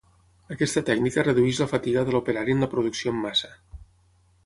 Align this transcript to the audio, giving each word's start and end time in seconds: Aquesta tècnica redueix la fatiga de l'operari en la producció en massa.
Aquesta 0.55 0.81
tècnica 0.87 1.25
redueix 1.27 1.61
la 1.65 1.69
fatiga 1.73 2.05
de 2.09 2.15
l'operari 2.17 2.57
en 2.57 2.67
la 2.67 2.73
producció 2.75 3.15
en 3.17 3.25
massa. 3.27 3.55